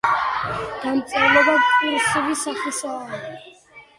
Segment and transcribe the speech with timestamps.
[0.85, 3.21] დამწერლობა კურსივი სახისაა.